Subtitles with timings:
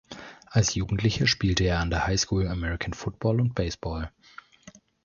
[0.47, 4.09] Als Jugendlicher spielte er an der High School American Football und Baseball.